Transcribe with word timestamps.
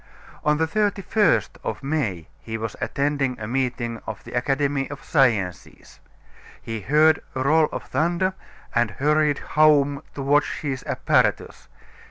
On 0.43 0.57
the 0.57 0.65
31st 0.65 1.59
of 1.63 1.83
May 1.83 2.25
he 2.39 2.57
was 2.57 2.75
attending 2.81 3.39
a 3.39 3.45
meeting 3.47 4.01
of 4.07 4.23
the 4.23 4.31
Academy 4.31 4.89
of 4.89 5.03
Sciences. 5.03 5.99
He 6.59 6.81
heard 6.81 7.21
a 7.35 7.43
roll 7.43 7.69
of 7.71 7.83
thunder 7.83 8.33
and 8.73 8.89
hurried 8.89 9.37
home 9.37 10.01
to 10.15 10.23
watch 10.23 10.61
his 10.61 10.83
apparatus. 10.85 11.67